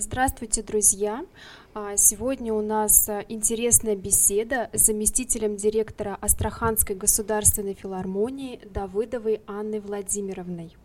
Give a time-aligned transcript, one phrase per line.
[0.00, 1.26] Здравствуйте, друзья!
[1.74, 9.80] А, сегодня у нас а, интересная беседа с заместителем директора Астраханской государственной филармонии Давыдовой Анной
[9.80, 10.76] Владимировной.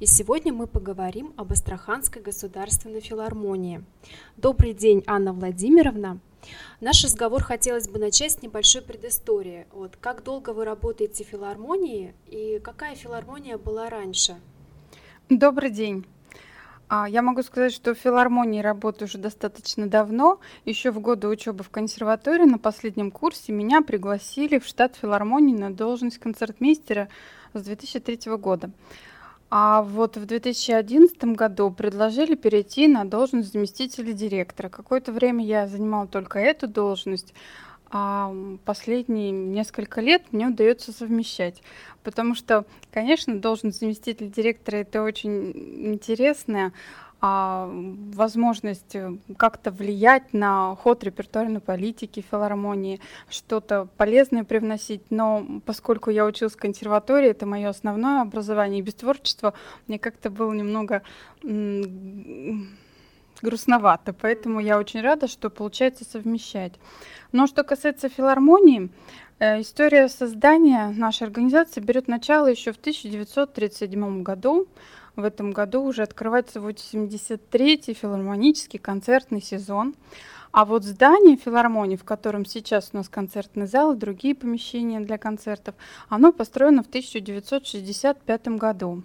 [0.00, 3.84] И сегодня мы поговорим об Астраханской государственной филармонии.
[4.36, 6.18] Добрый день, Анна Владимировна.
[6.80, 9.68] Наш разговор хотелось бы начать с небольшой предыстории.
[9.70, 14.40] Вот, как долго вы работаете в филармонии и какая филармония была раньше?
[15.28, 16.04] Добрый день.
[16.88, 20.38] А, я могу сказать, что в филармонии работаю уже достаточно давно.
[20.64, 25.72] Еще в годы учебы в консерватории на последнем курсе меня пригласили в штат филармонии на
[25.72, 27.08] должность концертмейстера
[27.54, 28.70] с 2003 года.
[29.50, 34.68] А вот в 2011 году предложили перейти на должность заместителя директора.
[34.68, 37.32] Какое-то время я занимала только эту должность,
[37.90, 41.62] а последние несколько лет мне удается совмещать.
[42.02, 45.52] Потому что, конечно, должность заместителя директора это очень
[45.92, 46.72] интересная
[47.18, 55.02] а, возможность э, как-то влиять на ход репертуарной политики филармонии, что-то полезное привносить.
[55.10, 59.54] Но поскольку я училась в консерватории, это мое основное образование, и без творчества
[59.86, 61.02] мне как-то было немного
[63.42, 66.72] грустновато, поэтому я очень рада, что получается совмещать.
[67.32, 68.90] Но что касается филармонии,
[69.38, 74.66] э, история создания нашей организации берет начало еще в 1937 году.
[75.16, 79.94] В этом году уже открывается 83-й филармонический концертный сезон.
[80.52, 85.18] А вот здание филармонии, в котором сейчас у нас концертный зал и другие помещения для
[85.18, 85.74] концертов,
[86.08, 89.02] оно построено в 1965 году.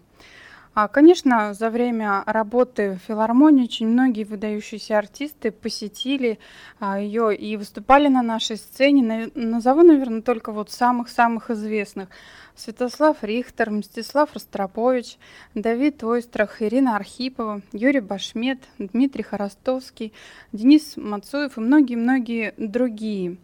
[0.73, 6.39] А, конечно, за время работы в филармонии очень многие выдающиеся артисты посетили
[6.79, 9.29] а, ее и выступали на нашей сцене.
[9.35, 12.07] Назову, наверное, только вот самых-самых известных.
[12.55, 15.17] Святослав Рихтер, Мстислав Ростропович,
[15.55, 20.13] Давид Ойстрах, Ирина Архипова, Юрий Башмет, Дмитрий Хоростовский,
[20.53, 23.37] Денис Мацуев и многие-многие другие.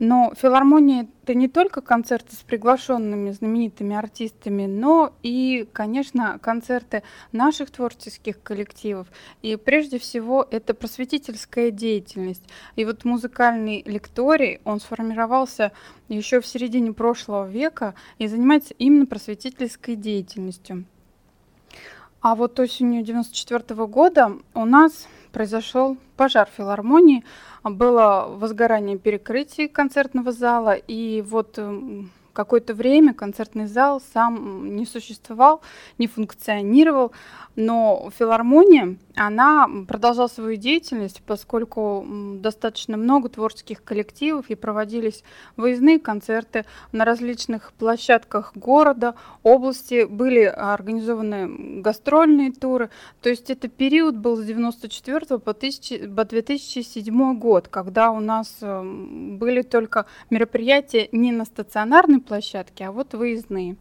[0.00, 7.02] Но филармония— это не только концерты с приглашенными знаменитыми артистами, но и, конечно, концерты
[7.32, 9.08] наших творческих коллективов.
[9.42, 12.42] И прежде всего это просветительская деятельность.
[12.76, 15.70] И вот музыкальный лекторий, он сформировался
[16.08, 20.86] еще в середине прошлого века и занимается именно просветительской деятельностью.
[22.22, 25.96] А вот осенью 1994 года у нас произошел.
[26.16, 27.24] Пожар филармонии,
[27.64, 35.60] было возгорание перекрытий концертного зала, и вот эм, какое-то время концертный зал сам не существовал,
[35.98, 37.12] не функционировал,
[37.56, 45.24] но филармония, она продолжала свою деятельность, поскольку достаточно много творческих коллективов и проводились
[45.56, 52.90] выездные концерты на различных площадках города, области, были организованы гастрольные туры.
[53.20, 58.56] То есть это период был с 94 по, 1000, по 2007 год, когда у нас
[58.62, 63.76] эм, были только мероприятия не на стационарной площадке, а вот выездные.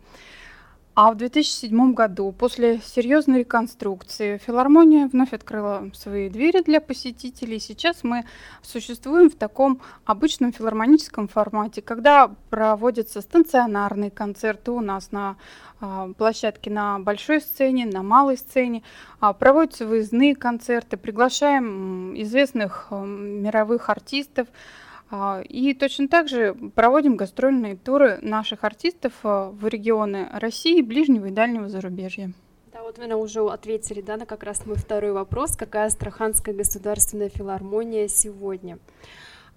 [1.02, 7.60] А в 2007 году, после серьезной реконструкции, филармония вновь открыла свои двери для посетителей.
[7.60, 8.26] Сейчас мы
[8.62, 15.38] существуем в таком обычном филармоническом формате, когда проводятся станционарные концерты у нас на
[15.80, 18.84] а, площадке на большой сцене, на малой сцене,
[19.22, 24.50] а, проводятся выездные концерты, приглашаем известных а, мировых артистов,
[25.50, 31.32] и точно так же проводим гастрольные туры наших артистов а, в регионы России, ближнего и
[31.32, 32.32] дальнего зарубежья.
[32.72, 36.54] Да, вот вы нам уже ответили, да, на как раз мой второй вопрос, какая Астраханская
[36.54, 38.78] государственная филармония сегодня.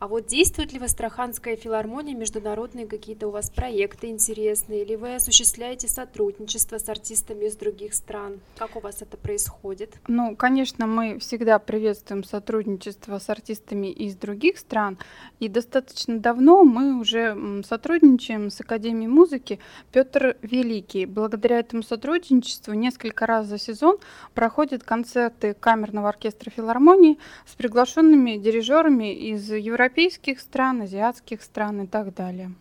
[0.02, 5.14] А вот действует ли в Астраханская филармония международные какие-то у вас проекты интересные, или вы
[5.14, 8.40] осуществляете сотрудничество с артистами из других стран?
[8.56, 9.94] Как у вас это происходит?
[10.08, 14.98] Ну, конечно, мы всегда приветствуем сотрудничество с артистами из других стран,
[15.38, 19.60] и достаточно давно мы уже сотрудничаем с Академией музыки
[19.92, 21.06] Петр Великий.
[21.06, 23.98] Благодаря этому сотрудничеству несколько раз за сезон
[24.34, 31.86] проходят концерты камерного оркестра филармонии с приглашенными дирижерами из Европы европейских стран, азиатских стран и
[31.86, 32.52] так далее.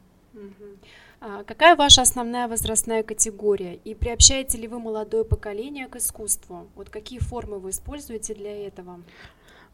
[1.21, 3.75] А какая ваша основная возрастная категория?
[3.85, 6.67] И приобщаете ли вы молодое поколение к искусству?
[6.75, 8.99] Вот какие формы вы используете для этого?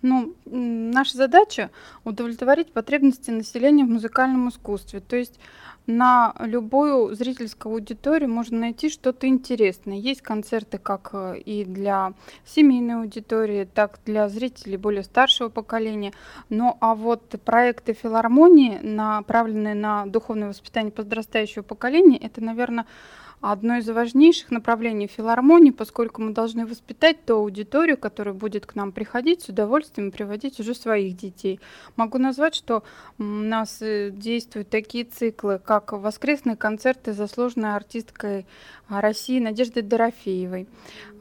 [0.01, 1.71] Ну, наша задача
[2.03, 4.99] удовлетворить потребности населения в музыкальном искусстве.
[4.99, 5.39] То есть
[5.87, 9.97] на любую зрительскую аудиторию можно найти что-то интересное.
[9.97, 12.13] Есть концерты как э, и для
[12.45, 16.11] семейной аудитории, так и для зрителей более старшего поколения.
[16.49, 22.85] Ну а вот проекты филармонии, направленные на духовное воспитание подрастающего поколения, это, наверное,
[23.41, 28.91] одно из важнейших направлений филармонии, поскольку мы должны воспитать ту аудиторию, которая будет к нам
[28.91, 31.59] приходить с удовольствием приводить уже своих детей.
[31.95, 32.83] Могу назвать, что
[33.19, 38.45] у нас э, действуют такие циклы, как воскресные концерты заслуженной артисткой
[38.89, 40.67] России Надежды Дорофеевой.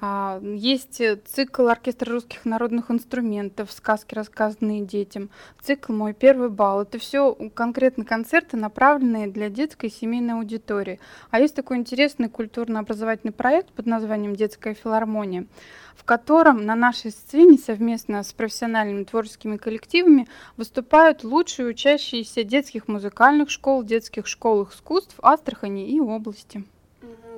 [0.00, 5.30] А, есть цикл оркестра русских народных инструментов, сказки, рассказанные детям,
[5.62, 6.82] цикл «Мой первый бал».
[6.82, 11.00] Это все конкретно концерты, направленные для детской и семейной аудитории.
[11.30, 15.46] А есть такой интересный культурно-образовательный проект под названием «Детская филармония»,
[15.94, 23.50] в котором на нашей сцене совместно с профессиональными творческими коллективами выступают лучшие учащиеся детских музыкальных
[23.50, 26.64] школ, детских школ искусств Астрахани и области.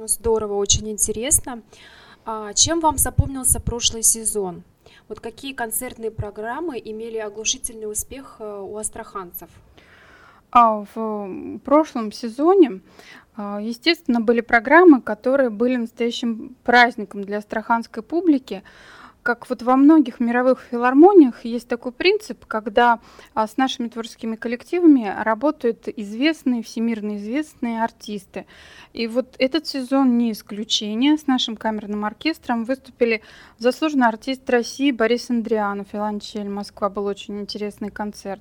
[0.04, 1.62] Здорово, очень интересно.
[2.24, 4.62] А чем вам запомнился прошлый сезон?
[5.08, 9.48] Вот какие концертные программы имели оглушительный успех э, у астраханцев?
[10.50, 12.80] А в прошлом сезоне,
[13.36, 18.62] а, естественно, были программы, которые были настоящим праздником для астраханской публики
[19.28, 22.98] как вот во многих мировых филармониях есть такой принцип, когда
[23.34, 28.46] а, с нашими творческими коллективами работают известные, всемирно известные артисты.
[28.94, 31.18] И вот этот сезон не исключение.
[31.18, 33.20] С нашим камерным оркестром выступили
[33.58, 38.40] заслуженный артист России Борис Андрианов, Виолончель Москва, был очень интересный концерт.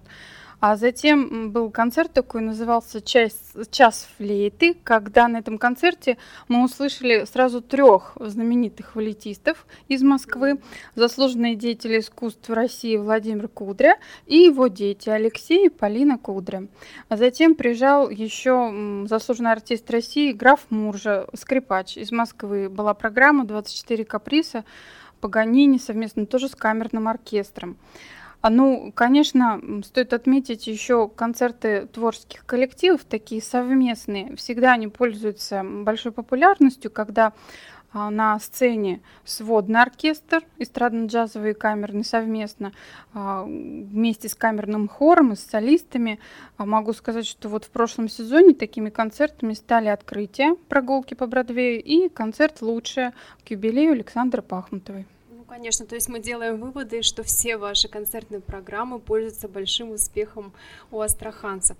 [0.59, 6.17] А затем был концерт такой, назывался «Час, «Час флейты», когда на этом концерте
[6.47, 10.59] мы услышали сразу трех знаменитых флейтистов из Москвы,
[10.95, 16.67] заслуженные деятели искусств России Владимир Кудря и его дети Алексей и Полина Кудря.
[17.07, 22.67] А затем приезжал еще заслуженный артист России граф Муржа, скрипач из Москвы.
[22.67, 24.65] Была программа «24 каприса»,
[25.19, 27.77] Паганини совместно тоже с камерным оркестром.
[28.41, 34.35] А, ну, конечно, стоит отметить еще концерты творческих коллективов, такие совместные.
[34.35, 37.33] Всегда они пользуются большой популярностью, когда
[37.93, 42.73] а, на сцене сводный оркестр, эстрадно-джазовый и камерный совместно,
[43.13, 46.19] а, вместе с камерным хором и с солистами.
[46.59, 52.07] Могу сказать, что вот в прошлом сезоне такими концертами стали открытие прогулки по Бродвею и
[52.09, 53.13] концерт «Лучшее»
[53.43, 55.07] к юбилею Александры Пахмутовой
[55.47, 55.85] конечно.
[55.85, 60.53] То есть мы делаем выводы, что все ваши концертные программы пользуются большим успехом
[60.91, 61.77] у астраханцев.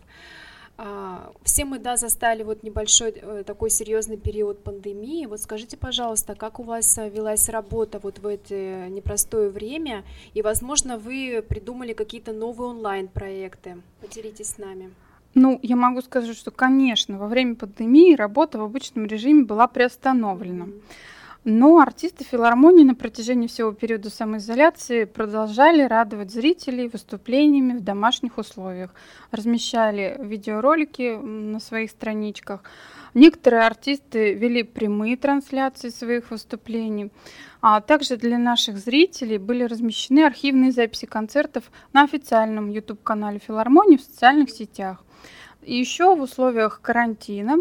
[0.79, 5.25] А, все мы, да, застали вот небольшой э, такой серьезный период пандемии.
[5.25, 10.03] Вот скажите, пожалуйста, как у вас э, велась работа вот в это непростое время?
[10.35, 13.77] И, возможно, вы придумали какие-то новые онлайн-проекты.
[14.01, 14.93] Поделитесь с нами.
[15.33, 20.65] Ну, я могу сказать, что, конечно, во время пандемии работа в обычном режиме была приостановлена.
[20.65, 20.81] Mm-hmm.
[21.43, 28.93] Но артисты филармонии на протяжении всего периода самоизоляции продолжали радовать зрителей выступлениями в домашних условиях.
[29.31, 32.63] Размещали видеоролики на своих страничках.
[33.13, 37.11] Некоторые артисты вели прямые трансляции своих выступлений.
[37.61, 44.01] А также для наших зрителей были размещены архивные записи концертов на официальном YouTube-канале филармонии в
[44.01, 45.03] социальных сетях.
[45.67, 47.57] И еще в условиях карантина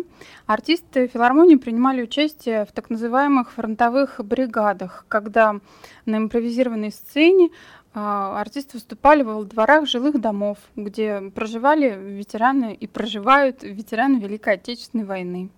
[0.47, 5.56] артисты филармонии принимали участие в так называемых фронтовых бригадах, когда
[6.05, 7.50] на импровизированной сцене
[7.94, 15.05] а, артисты выступали во дворах жилых домов, где проживали ветераны и проживают ветераны Великой Отечественной
[15.05, 15.50] войны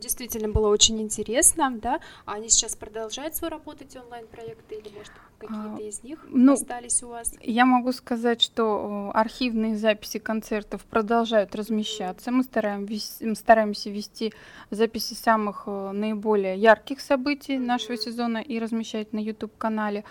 [0.00, 2.00] действительно было очень интересно, да.
[2.24, 6.52] А они сейчас продолжают свою работу, эти онлайн-проекты, или, может, какие-то а, из них ну,
[6.52, 7.32] остались у вас?
[7.40, 12.30] Я могу сказать, что архивные записи концертов продолжают размещаться.
[12.30, 14.32] Мы стараемся, стараемся вести
[14.70, 20.04] записи самых наиболее ярких событий нашего сезона и размещать на YouTube-канале.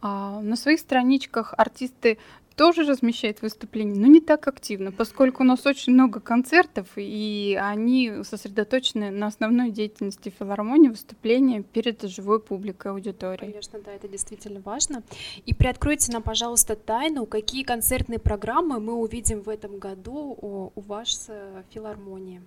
[0.00, 2.18] А на своих страничках артисты
[2.58, 8.24] тоже размещает выступления, но не так активно, поскольку у нас очень много концертов, и они
[8.24, 13.52] сосредоточены на основной деятельности филармонии, выступления перед живой публикой, аудиторией.
[13.52, 15.04] Конечно, да, это действительно важно.
[15.46, 21.28] И приоткройте нам, пожалуйста, тайну, какие концертные программы мы увидим в этом году у вас
[21.28, 22.42] в филармонии.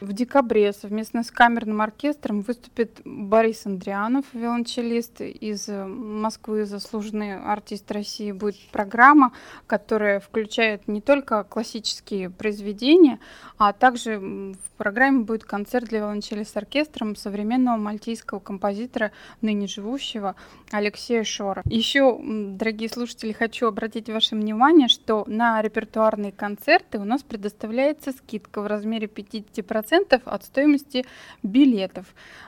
[0.00, 8.32] В декабре совместно с камерным оркестром выступит Борис Андрианов, виолончелист из Москвы, заслуженный артист России.
[8.32, 9.32] Будет программа,
[9.68, 13.20] которая включает не только классические произведения,
[13.56, 20.34] а также в программе будет концерт для виолончели с оркестром современного мальтийского композитора, ныне живущего
[20.72, 21.62] Алексея Шора.
[21.66, 28.60] Еще, дорогие слушатели, хочу обратить ваше внимание, что на репертуарные концерты у нас предоставляется скидка
[28.60, 31.04] в размере 50% 10% от стоимости
[31.42, 32.06] билетов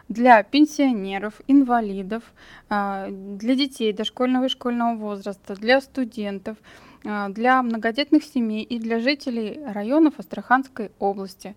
[0.08, 2.22] для пенсионеров, инвалидов,
[2.68, 6.56] а, для детей дошкольного и школьного возраста, для студентов,
[7.04, 11.54] а, для многодетных семей и для жителей районов Астраханской области.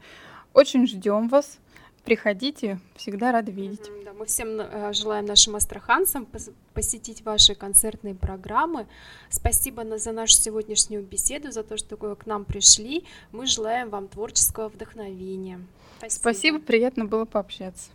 [0.53, 1.59] Очень ждем вас.
[2.03, 3.89] Приходите, всегда рады видеть.
[4.05, 6.27] Да, мы всем э, желаем нашим астраханцам
[6.73, 8.87] посетить ваши концертные программы.
[9.29, 13.05] Спасибо за нашу сегодняшнюю беседу, за то, что к нам пришли.
[13.31, 15.59] Мы желаем вам творческого вдохновения.
[15.99, 17.89] Спасибо, Спасибо приятно было пообщаться.